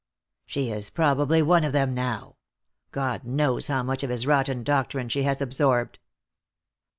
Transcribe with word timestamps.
"She 0.47 0.71
is 0.71 0.89
probably 0.89 1.43
one 1.43 1.63
of 1.63 1.73
them 1.73 1.93
now. 1.93 2.37
God 2.91 3.23
knows 3.23 3.67
how 3.67 3.83
much 3.83 4.01
of 4.01 4.09
his 4.09 4.25
rotten 4.25 4.63
doctrine 4.63 5.09
she 5.09 5.21
has 5.21 5.41
absorbed." 5.41 5.99